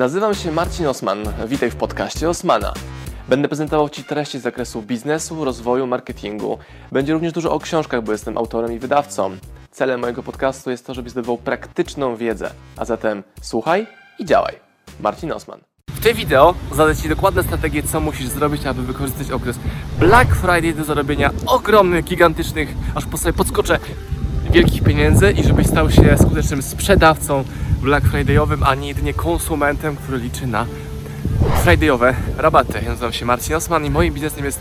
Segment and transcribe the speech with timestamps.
[0.00, 1.18] Nazywam się Marcin Osman.
[1.46, 2.74] Witaj w podcaście Osmana.
[3.28, 6.58] Będę prezentował Ci treści z zakresu biznesu, rozwoju, marketingu.
[6.92, 9.36] Będzie również dużo o książkach, bo jestem autorem i wydawcą.
[9.70, 12.50] Celem mojego podcastu jest to, żebyś zdobywał praktyczną wiedzę.
[12.76, 13.86] A zatem słuchaj
[14.18, 14.54] i działaj.
[15.00, 15.60] Marcin Osman.
[15.88, 19.56] W tym wideo zadać Ci dokładne strategie, co musisz zrobić, aby wykorzystać okres
[19.98, 23.78] Black Friday do zarobienia ogromnych, gigantycznych, aż po sobie podskoczę,
[24.50, 27.44] wielkich pieniędzy i żebyś stał się skutecznym sprzedawcą
[27.82, 30.66] Black Fridayowym, a nie jedynie konsumentem, który liczy na
[31.62, 32.80] Fridayowe rabaty.
[32.82, 34.60] Ja nazywam się Marcin Osman i moim biznesem jest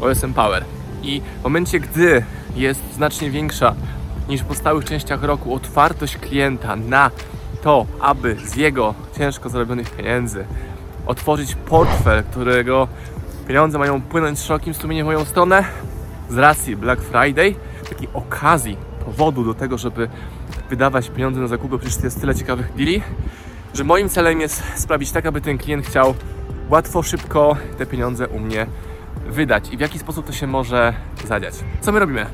[0.00, 0.64] OSM Power.
[1.02, 2.24] I w momencie, gdy
[2.56, 3.74] jest znacznie większa
[4.28, 7.10] niż w pozostałych częściach roku otwartość klienta na
[7.62, 10.44] to, aby z jego ciężko zarobionych pieniędzy
[11.06, 12.88] otworzyć portfel, którego
[13.48, 15.64] pieniądze mają płynąć szerokim strumieniem w moją stronę,
[16.28, 17.54] z racji Black Friday,
[17.88, 20.08] takiej okazji, powodu do tego, żeby
[20.70, 23.02] wydawać pieniądze na zakupy, przecież jest tyle ciekawych deali,
[23.74, 26.14] że moim celem jest sprawić tak, aby ten klient chciał
[26.70, 28.66] łatwo, szybko te pieniądze u mnie
[29.26, 30.94] wydać i w jaki sposób to się może
[31.26, 31.54] zadziać.
[31.80, 32.26] Co my robimy?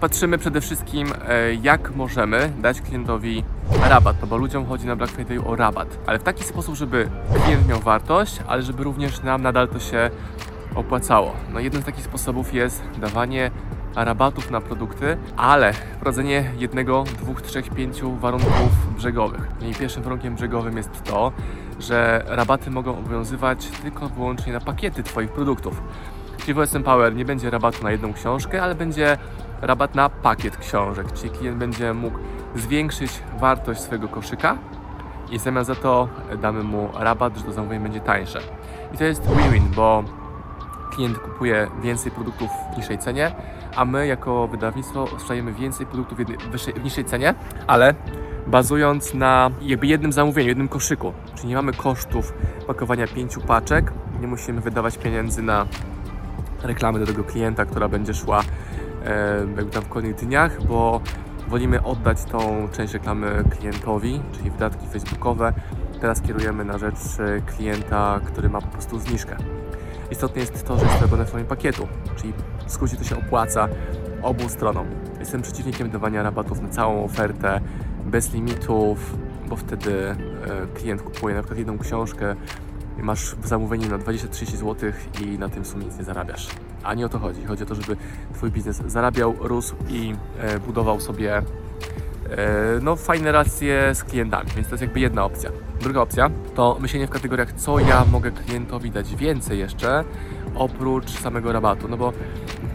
[0.00, 3.44] Patrzymy przede wszystkim, e, jak możemy dać klientowi
[3.88, 7.08] rabat, no bo ludziom chodzi na Black Friday o rabat, ale w taki sposób, żeby
[7.44, 10.10] klient miał wartość, ale żeby również nam nadal to się
[10.74, 11.32] opłacało.
[11.52, 13.50] No jeden z takich sposobów jest dawanie
[13.94, 19.48] rabatów na produkty, ale wprowadzenie jednego, dwóch, trzech, pięciu warunków brzegowych.
[19.60, 21.32] I pierwszym warunkiem brzegowym jest to,
[21.78, 25.82] że rabaty mogą obowiązywać tylko wyłącznie na pakiety Twoich produktów.
[26.38, 29.18] Czyli w OSM Power nie będzie rabatu na jedną książkę, ale będzie
[29.60, 32.18] rabat na pakiet książek, czyli klient będzie mógł
[32.56, 34.58] zwiększyć wartość swojego koszyka
[35.30, 36.08] i zamiast za to
[36.42, 38.40] damy mu rabat, że to zamówienie będzie tańsze.
[38.94, 40.04] I to jest win-win, bo
[40.94, 43.34] klient kupuje więcej produktów w niższej cenie,
[43.76, 47.34] a my jako wydawnictwo sprzedajemy więcej produktów w, wyższej, w niższej cenie,
[47.66, 47.94] ale
[48.46, 51.12] bazując na jakby jednym zamówieniu, jednym koszyku.
[51.34, 52.32] Czyli nie mamy kosztów
[52.66, 55.66] pakowania pięciu paczek, nie musimy wydawać pieniędzy na
[56.62, 58.40] reklamy do tego klienta, która będzie szła
[59.04, 61.00] e, jakby tam w kolejnych dniach, bo
[61.48, 65.52] wolimy oddać tą część reklamy klientowi, czyli wydatki facebookowe.
[66.00, 66.96] Teraz kierujemy na rzecz
[67.56, 69.36] klienta, który ma po prostu zniżkę.
[70.12, 72.32] Istotne jest to, że jest to robione w formie pakietu, czyli
[72.66, 73.68] w skrócie to się opłaca
[74.22, 74.86] obu stronom.
[75.20, 77.60] Jestem przeciwnikiem dawania rabatów na całą ofertę,
[78.06, 79.16] bez limitów,
[79.48, 80.16] bo wtedy e,
[80.74, 82.36] klient kupuje na przykład jedną książkę,
[82.98, 84.92] masz zamówienie na 20-30 zł
[85.22, 86.48] i na tym sumie nic nie zarabiasz.
[86.82, 87.44] A nie o to chodzi.
[87.44, 87.96] Chodzi o to, żeby
[88.34, 91.42] Twój biznes zarabiał, rósł i e, budował sobie
[92.82, 95.50] no, fajne relacje z klientami, więc to jest jakby jedna opcja.
[95.80, 100.04] Druga opcja to myślenie w kategoriach, co ja mogę klientowi dać więcej jeszcze,
[100.54, 101.88] oprócz samego rabatu.
[101.88, 102.12] No bo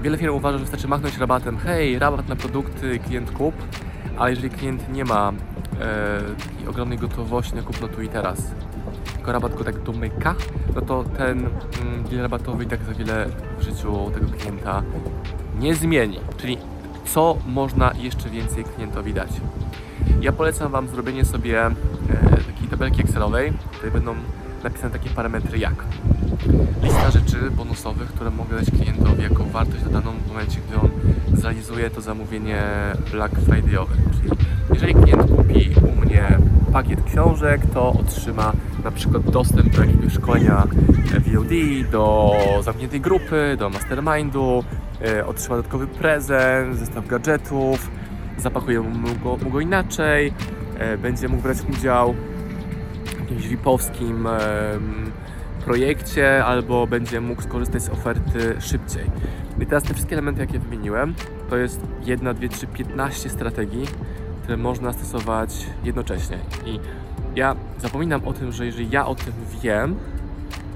[0.04, 3.56] wiele firm uważa, że wystarczy machnąć rabatem, hej, rabat na produkty, klient kup,
[4.18, 5.34] ale jeżeli klient nie ma
[6.66, 8.52] e, ogromnej gotowości na kupno tu i teraz,
[9.16, 10.36] tylko rabat go tak domyka,
[10.76, 13.28] no to ten mm, deal rabatowy i tak za wiele
[13.60, 14.84] w życiu tego klienta
[15.60, 16.20] nie zmieni.
[16.38, 16.58] Czyli
[17.14, 19.30] co można jeszcze więcej klientowi dać?
[20.22, 21.72] Ja polecam Wam zrobienie sobie e,
[22.48, 24.16] takiej tabelki Excelowej, tutaj będą
[24.64, 25.84] napisane takie parametry jak
[26.84, 30.90] lista rzeczy bonusowych, które mogę dać klientowi jako wartość dodaną w momencie, gdy on
[31.34, 32.64] zrealizuje to zamówienie
[33.12, 33.96] Black Friday'owe.
[34.18, 34.30] Czyli
[34.74, 36.38] jeżeli klient kupi u mnie
[36.74, 38.52] pakiet książek, to otrzyma
[38.84, 40.68] na przykład dostęp do jakiegoś szkolenia
[41.14, 44.64] VOD, do zamkniętej grupy, do mastermindu,
[45.26, 47.92] otrzyma dodatkowy prezent, zestaw gadżetów,
[48.38, 50.34] zapakuje mu go, mu go inaczej,
[50.78, 52.16] e, będzie mógł brać udział
[53.06, 54.28] w jakimś VIP-owskim
[55.66, 59.06] projekcie albo będzie mógł skorzystać z oferty szybciej.
[59.60, 61.14] I teraz te wszystkie elementy, jakie wymieniłem,
[61.50, 63.86] to jest jedna, dwie, trzy, 15 strategii,
[64.44, 66.40] które można stosować jednocześnie.
[66.66, 66.80] I
[67.36, 69.96] ja zapominam o tym, że jeżeli ja o tym wiem,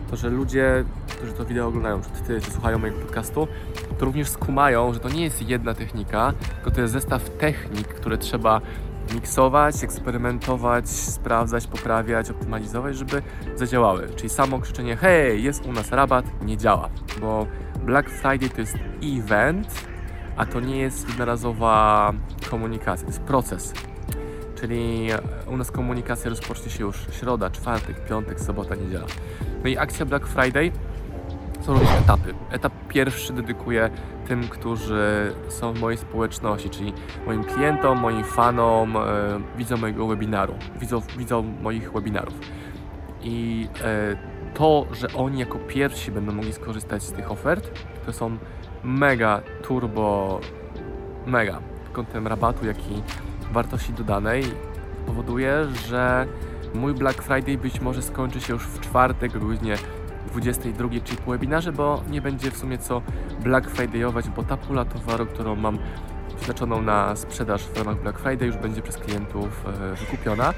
[0.10, 0.84] to że ludzie,
[1.22, 3.48] którzy to wideo oglądają, czy ty, czy słuchają mojego podcastu,
[4.00, 8.18] to również skumają, że to nie jest jedna technika, tylko to jest zestaw technik, które
[8.18, 8.62] trzeba
[9.14, 13.22] miksować, eksperymentować, sprawdzać, poprawiać, optymalizować, żeby
[13.56, 14.10] zadziałały.
[14.16, 16.90] Czyli samo krzyczenie hej, jest u nas rabat nie działa,
[17.22, 17.48] bo
[17.86, 19.86] Black Friday to jest event,
[20.38, 22.14] a to nie jest jednorazowa
[22.50, 23.74] komunikacja, to jest proces.
[24.56, 25.08] Czyli
[25.48, 29.06] u nas komunikacja rozpocznie się już środa, czwartek, piątek, sobota, niedziela.
[29.64, 30.72] No i akcja Black Friday
[31.62, 32.34] są również etapy.
[32.52, 33.90] Etap pierwszy dedykuję
[34.28, 36.94] tym, którzy są w mojej społeczności, czyli
[37.26, 39.02] moim klientom, moim fanom, e,
[39.58, 42.34] widzą mojego webinaru, widzą, widzą moich webinarów.
[43.24, 44.16] I e,
[44.54, 47.72] to, że oni jako pierwsi będą mogli skorzystać z tych ofert,
[48.06, 48.38] to są
[48.84, 50.40] mega turbo,
[51.26, 51.60] mega
[51.94, 53.04] kątem rabatu, jak i
[53.52, 54.44] wartości dodanej
[55.06, 56.26] powoduje, że
[56.74, 59.76] Mój Black Friday być może skończy się już w czwartek o godzinie
[60.28, 63.02] 22, czyli po webinarze, bo nie będzie w sumie co
[63.44, 65.78] Black Friday'ować, bo ta pula towaru, którą mam
[66.36, 70.54] przeznaczoną na sprzedaż w ramach Black Friday już będzie przez klientów e, wykupiona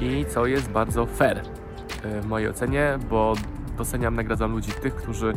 [0.00, 3.34] i co jest bardzo fair e, w mojej ocenie, bo
[3.78, 5.32] doceniam, nagradzam ludzi tych, którzy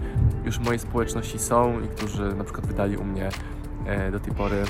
[0.46, 3.30] już w mojej społeczności są i którzy na przykład wydali u mnie
[3.86, 4.64] e, do tej pory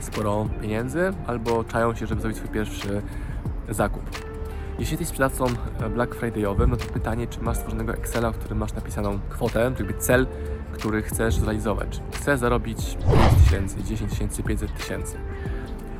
[0.00, 3.02] sporo pieniędzy albo czają się, żeby zrobić swój pierwszy
[3.68, 4.29] zakup.
[4.80, 5.46] Jeśli jesteś sprzedawcą
[5.94, 9.94] Black Friday'owym, no to pytanie, czy masz stworzonego Excela, w którym masz napisaną kwotę, jakby
[9.94, 10.26] cel,
[10.72, 12.00] który chcesz zrealizować.
[12.14, 15.16] Chcę zarobić 5 tysięcy, 10 tysięcy, 500 tysięcy.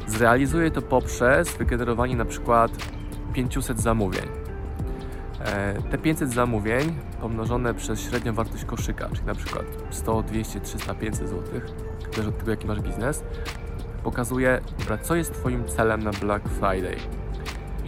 [0.06, 2.71] Zrealizuję to poprzez wygenerowanie na przykład
[3.32, 4.27] 500 zamówień.
[5.41, 10.94] E, te 500 zamówień pomnożone przez średnią wartość koszyka, czyli na przykład 100, 200, 300,
[10.94, 11.61] 500 zł,
[12.12, 13.23] zależy od tego jaki masz biznes,
[14.05, 14.61] pokazuje,
[15.03, 17.19] co jest Twoim celem na Black Friday.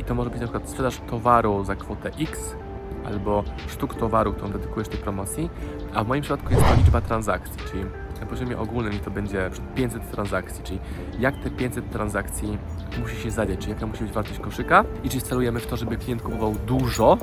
[0.02, 2.56] I to może być na przykład sprzedaż towaru za kwotę X,
[3.04, 5.50] albo sztuk towaru, którą dedykujesz tej promocji,
[5.94, 7.84] a w moim przypadku jest to liczba transakcji, czyli
[8.20, 10.78] na poziomie ogólnym to będzie 500 transakcji, czyli
[11.18, 12.58] jak te 500 transakcji
[13.00, 15.96] musi się zadziać, czyli jaka musi być wartość koszyka i czy celujemy w to, żeby
[15.96, 17.18] klient kupował dużo,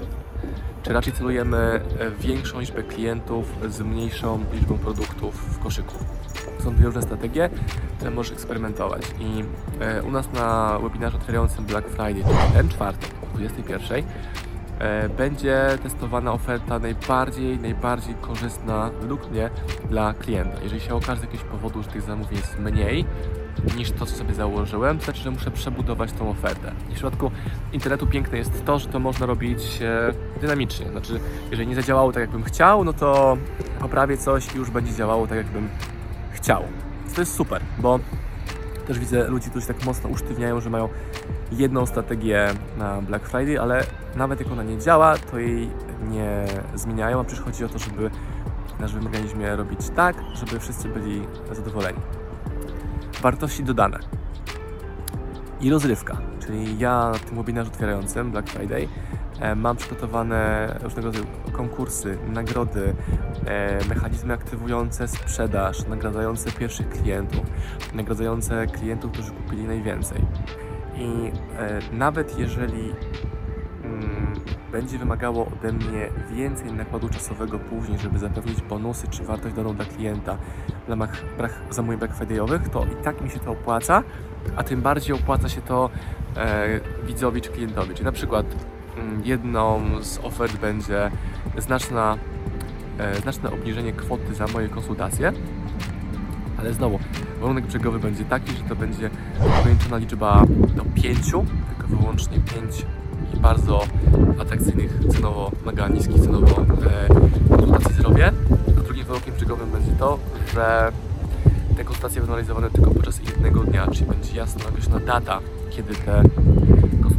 [0.84, 1.82] czy raczej celujemy
[2.20, 5.96] większą liczbę klientów z mniejszą liczbą produktów w koszyku.
[6.64, 7.50] Są dwie różne strategie,
[7.98, 9.02] które możesz eksperymentować.
[9.20, 9.44] I
[9.80, 12.24] e, u nas na webinarze otwierającym Black Friday,
[12.54, 14.04] ten czwartek o 21
[14.80, 19.50] E, będzie testowana oferta najbardziej, najbardziej korzystna według mnie
[19.90, 20.58] dla klienta.
[20.64, 23.06] Jeżeli się okaże z jakiegoś powodu, że tych zamówień jest mniej
[23.78, 26.72] niż to, co sobie założyłem, to znaczy, że muszę przebudować tą ofertę.
[26.90, 27.32] I w przypadku
[27.74, 30.90] internetu piękne jest to, że to można robić e, dynamicznie.
[30.90, 31.20] Znaczy,
[31.52, 33.38] jeżeli nie zadziałało tak, jakbym chciał, no to
[33.80, 35.70] poprawię coś i już będzie działało tak, jakbym
[36.42, 36.64] chciał.
[37.16, 38.00] To jest super, bo
[38.88, 40.90] też widzę ludzi, którzy tak mocno usztywniają, że mają
[41.52, 42.48] jedną strategię
[42.78, 43.84] na Black Friday, ale
[44.16, 45.70] nawet jak ona nie działa, to jej
[46.10, 46.46] nie
[46.76, 48.10] zmieniają, a przecież chodzi o to, żeby
[48.78, 51.22] w naszym organizmie robić tak, żeby wszyscy byli
[51.52, 52.00] zadowoleni.
[53.22, 54.00] Wartości dodane
[55.62, 58.88] i rozrywka, czyli ja na tym webinarze otwierającym Black Friday
[59.56, 62.96] mam przygotowane różnego rodzaju konkursy, nagrody,
[63.46, 67.42] e, mechanizmy aktywujące sprzedaż, nagradzające pierwszych klientów,
[67.94, 70.22] nagradzające klientów, którzy kupili najwięcej.
[70.96, 72.94] I e, nawet jeżeli
[73.84, 74.34] mm,
[74.72, 79.86] będzie wymagało ode mnie więcej nakładu czasowego później, żeby zapewnić bonusy czy wartość dodaną dla
[79.86, 80.38] klienta
[80.86, 81.22] w ramach
[81.70, 82.14] zamówień Black
[82.72, 84.04] to i tak mi się to opłaca,
[84.56, 85.90] a tym bardziej opłaca się to
[86.38, 87.94] e, widzowi czy klientowi.
[87.94, 88.46] Czyli na przykład
[89.24, 91.12] jedną z ofert będzie
[91.58, 92.18] znaczna,
[93.00, 95.34] e, znaczne obniżenie kwoty za moje konsultacje,
[96.58, 97.00] ale znowu,
[97.42, 99.10] warunek brzegowy będzie taki, że to będzie
[99.60, 100.44] ograniczona liczba
[100.76, 102.86] do pięciu, tylko wyłącznie pięć
[103.34, 103.84] i bardzo
[104.42, 107.08] atrakcyjnych cenowo, mega niskich cenowo e,
[107.50, 108.32] konsultacji zrobię.
[108.78, 110.20] A drugim warunkiem brzegowym będzie to,
[110.54, 110.92] że
[111.78, 116.24] te konsultacje będą realizowane tylko podczas jednego dnia, czyli będzie jasno określona data, kiedy te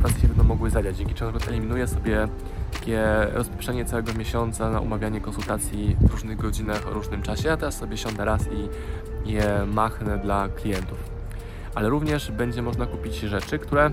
[0.03, 2.29] konsultacje się będą mogły zadziać, dzięki czemu eliminuję sobie
[2.73, 3.03] takie
[3.33, 7.97] rozpieszenie całego miesiąca na umawianie konsultacji w różnych godzinach o różnym czasie, a teraz sobie
[7.97, 8.69] siądę raz i
[9.31, 10.99] je machnę dla klientów.
[11.75, 13.91] Ale również będzie można kupić rzeczy, które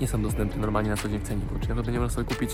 [0.00, 1.54] nie są dostępne normalnie na co dzień w ceniku.
[1.60, 2.50] Czyli na będzie można sobie kupić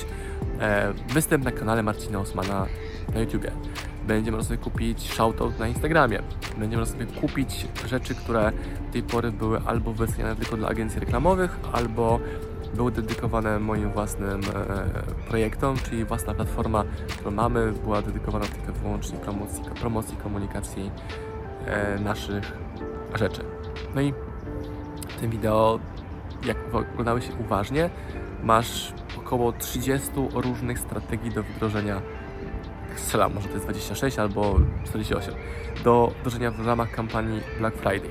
[0.61, 2.67] e, występ na kanale Marcina Osmana
[3.15, 3.51] na YouTubie.
[4.07, 6.23] Będzie można sobie kupić shoutout na Instagramie.
[6.59, 8.53] Będzie można sobie kupić rzeczy, które
[8.87, 12.21] do tej pory były albo wyceniane tylko dla agencji reklamowych, albo
[12.75, 19.19] były dedykowane moim własnym e, projektom, czyli własna platforma, którą mamy, była dedykowana tylko wyłącznie
[19.19, 20.91] promocji, promocji komunikacji
[21.67, 22.53] e, naszych
[23.15, 23.41] rzeczy.
[23.95, 24.13] No i
[25.09, 25.79] w tym wideo,
[26.45, 27.91] jak oglądałeś uważnie,
[28.43, 32.03] masz około 30 różnych strategii do wdrożenia
[33.01, 35.35] strzelam, może to jest 26 albo 48,
[35.85, 38.11] do wdrożenia w ramach kampanii Black Friday.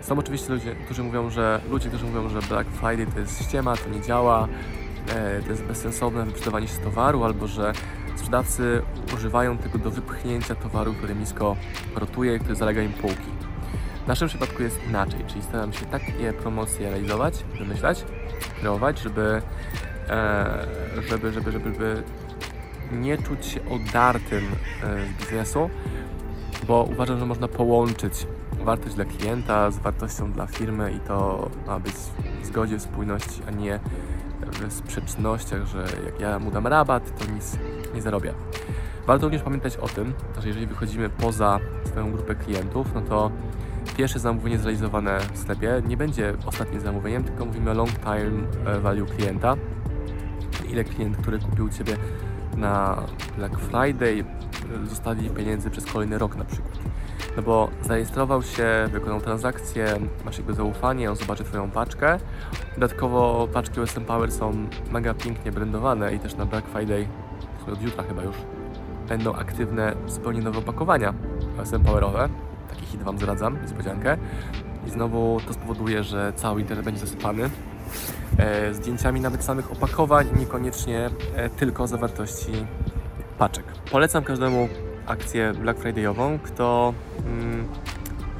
[0.00, 3.76] Są oczywiście ludzie, którzy mówią, że ludzie, którzy mówią, że Black Friday to jest ściema,
[3.76, 4.48] to nie działa,
[5.08, 7.72] e, to jest bezsensowne wyprzedawanie się towaru, albo że
[8.16, 8.82] sprzedawcy
[9.14, 11.56] używają tego do wypchnięcia towaru, który nisko
[11.96, 13.30] rotuje, który zalega im półki.
[14.04, 18.04] W naszym przypadku jest inaczej, czyli staram się takie promocje realizować, wymyślać,
[18.60, 19.42] kreować, żeby,
[20.08, 20.66] e,
[21.08, 22.02] żeby, żeby, żeby, żeby
[22.92, 24.44] nie czuć się odartym
[24.82, 25.70] e, z biznesu,
[26.66, 28.26] bo uważam, że można połączyć
[28.64, 31.94] wartość dla klienta z wartością dla firmy i to ma być
[32.42, 33.80] w zgodzie, w spójności, a nie
[34.68, 37.58] w sprzecznościach, że jak ja mu dam rabat, to nic
[37.94, 38.34] nie zarobię.
[39.06, 43.30] Warto również pamiętać o tym, że jeżeli wychodzimy poza swoją grupę klientów, no to
[43.96, 48.80] pierwsze zamówienie zrealizowane w sklepie nie będzie ostatnim zamówieniem, tylko mówimy o long time e,
[48.80, 49.56] value klienta.
[50.68, 51.96] Ile klient, który kupił u Ciebie
[52.58, 53.02] na
[53.36, 54.24] Black Friday,
[54.84, 56.78] zostali pieniędzy przez kolejny rok na przykład.
[57.36, 62.18] No bo zarejestrował się, wykonał transakcję, masz jego zaufanie, on zobaczy Twoją paczkę.
[62.74, 64.52] Dodatkowo paczki OSM Power są
[64.90, 67.08] mega pięknie brandowane i też na Black Friday,
[67.72, 68.36] od jutra chyba już,
[69.08, 71.14] będą aktywne zupełnie nowe opakowania
[71.62, 72.28] OSM Powerowe.
[72.70, 74.16] Taki hit Wam zdradzam, niespodziankę.
[74.86, 77.50] I znowu to spowoduje, że cały internet będzie zasypany
[78.72, 82.52] zdjęciami nawet samych opakowań, niekoniecznie e, tylko zawartości
[83.38, 83.64] paczek.
[83.90, 84.68] Polecam każdemu
[85.06, 86.94] akcję Black Friday'ową, kto
[87.26, 87.68] mm,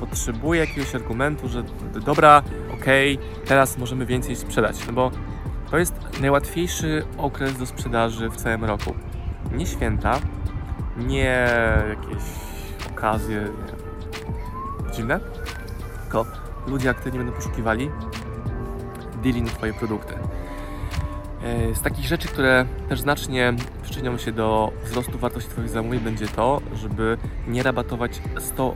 [0.00, 1.62] potrzebuje jakiegoś argumentu, że
[2.06, 2.42] dobra,
[2.74, 5.10] okej, teraz możemy więcej sprzedać, no bo
[5.70, 8.94] to jest najłatwiejszy okres do sprzedaży w całym roku.
[9.52, 10.20] Nie święta,
[10.96, 11.48] nie
[11.88, 12.22] jakieś
[12.90, 15.20] okazje nie, dziwne,
[16.02, 16.26] tylko
[16.66, 17.90] ludzie aktywnie będą poszukiwali
[19.22, 20.14] deali na Twoje produkty.
[21.42, 26.28] E, Z takich rzeczy, które też znacznie przyczynią się do wzrostu wartości Twoich zamówień, będzie
[26.28, 28.20] to, żeby nie rabatować
[28.56, 28.72] 100%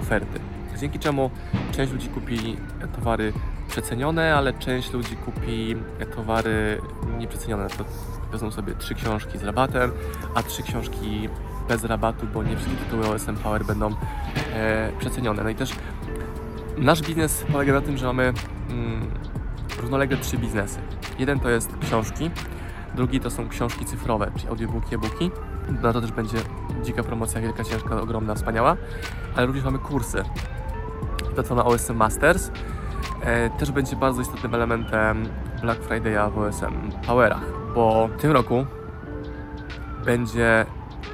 [0.00, 0.40] oferty.
[0.80, 1.30] Dzięki czemu
[1.72, 2.56] część ludzi kupi
[2.96, 3.32] towary
[3.68, 5.76] przecenione, ale część ludzi kupi
[6.16, 6.80] towary
[7.18, 7.68] nieprzecenione.
[7.68, 7.84] To
[8.32, 9.92] wezmą sobie trzy książki z rabatem,
[10.34, 11.28] a trzy książki
[11.68, 13.94] bez rabatu, bo nie wszystkie tytuły OSM Power będą
[14.54, 15.42] e, przecenione.
[15.42, 15.72] No i też
[16.78, 18.32] nasz biznes polega na tym, że mamy
[18.70, 19.10] mm,
[19.78, 20.80] równolegle trzy biznesy.
[21.18, 22.30] Jeden to jest książki,
[22.94, 25.30] drugi to są książki cyfrowe, czyli audiobooki, e-booki.
[25.82, 26.38] Na to też będzie
[26.82, 28.76] dzika promocja, wielka, ciężka, ogromna, wspaniała.
[29.36, 30.22] Ale również mamy kursy.
[31.34, 32.50] Platforma OSM Masters
[33.22, 35.28] e, też będzie bardzo istotnym elementem
[35.60, 38.66] Black Friday'a w OSM Powerach, bo w tym roku
[40.04, 40.66] będzie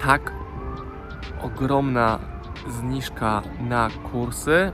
[0.04, 0.32] tak
[1.42, 2.18] ogromna
[2.68, 4.72] zniżka na kursy,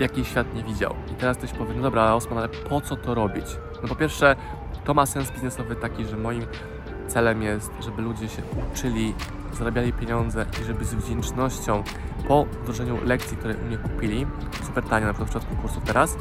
[0.00, 0.94] jakiej świat nie widział.
[1.12, 3.46] I teraz ktoś powie, no dobra, Osman, ale po co to robić?
[3.82, 4.36] No po pierwsze,
[4.84, 6.46] to ma sens biznesowy taki, że moim
[7.08, 9.14] celem jest, żeby ludzie się uczyli,
[9.52, 11.82] zarabiali pieniądze i żeby z wdzięcznością
[12.28, 14.26] po wdrożeniu lekcji, które u mnie kupili,
[14.66, 16.16] super tanio, na przykład w przypadku kursów teraz,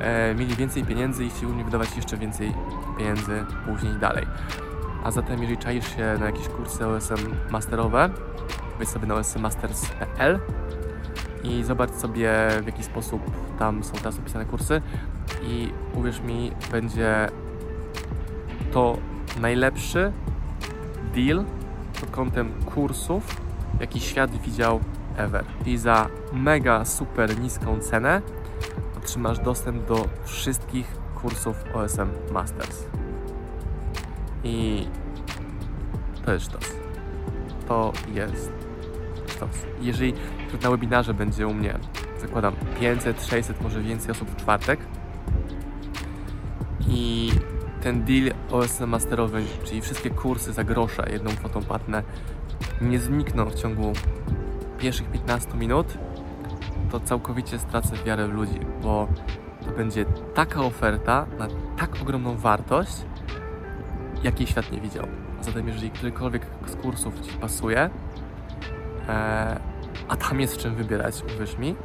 [0.00, 2.54] e, mieli więcej pieniędzy i chcieli u mnie wydawać jeszcze więcej
[2.98, 4.26] pieniędzy później dalej.
[5.04, 8.10] A zatem, jeżeli czaisz się na jakieś kursy OSM masterowe,
[8.78, 10.40] wejdź sobie na osmmasters.pl
[11.46, 13.22] i zobacz sobie w jaki sposób
[13.58, 14.82] tam są teraz opisane kursy
[15.42, 17.28] i uwierz mi, będzie
[18.72, 18.98] to
[19.40, 20.12] najlepszy
[21.14, 21.44] deal
[22.00, 23.40] pod kątem kursów,
[23.80, 24.80] jaki świat widział
[25.16, 25.44] ever.
[25.66, 28.22] I za mega super niską cenę
[28.96, 32.84] otrzymasz dostęp do wszystkich kursów OSM Masters.
[34.44, 34.86] I
[36.24, 36.72] to jest sztos.
[37.68, 38.65] To jest
[39.36, 39.66] sztos.
[39.80, 40.14] Jeżeli
[40.62, 41.78] na webinarze będzie u mnie,
[42.20, 44.80] zakładam 500, 600, może więcej osób w czwartek
[46.88, 47.30] i
[47.82, 52.02] ten deal OSM masterowy, czyli wszystkie kursy za grosze, jedną kwotą płatne,
[52.80, 53.92] nie znikną w ciągu
[54.78, 55.98] pierwszych 15 minut,
[56.90, 59.08] to całkowicie stracę wiarę w ludzi, bo
[59.64, 62.96] to będzie taka oferta na tak ogromną wartość,
[64.22, 65.06] jakiej świat nie widział.
[65.40, 67.90] Zatem jeżeli którykolwiek z kursów Ci pasuje,
[70.08, 71.76] a tam jest czym wybierać, uwierz mi,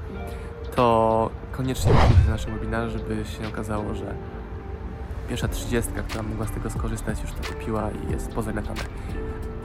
[0.75, 4.15] to koniecznie przyjdź na naszym webinarze, żeby się okazało, że
[5.29, 8.81] pierwsza trzydziestka, która mogła z tego skorzystać, już to kupiła i jest pozamiatane.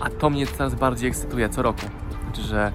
[0.01, 1.87] A to mnie coraz bardziej ekscytuje co roku.
[2.35, 2.73] Że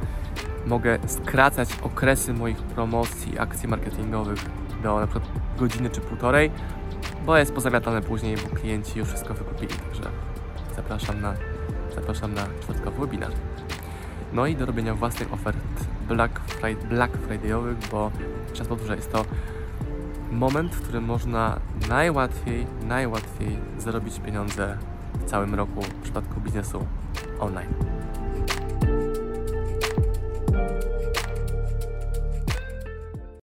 [0.65, 4.39] mogę skracać okresy moich promocji, akcji marketingowych
[4.83, 6.51] do na przykład godziny czy półtorej,
[7.25, 9.73] bo jest pozamiatane później, bo klienci już wszystko wykupili.
[9.73, 10.03] Także
[10.75, 11.33] zapraszam na,
[11.95, 13.31] zapraszam na czwartkowy webinar.
[14.33, 15.57] No i do robienia własnych ofert
[16.07, 18.11] Black, Friday, Black Friday'owych, bo
[18.53, 19.25] czas powtórzę, jest to
[20.31, 21.59] moment, w którym można
[21.89, 24.77] najłatwiej, najłatwiej zarobić pieniądze
[25.13, 26.85] w całym roku w przypadku biznesu
[27.39, 27.90] online.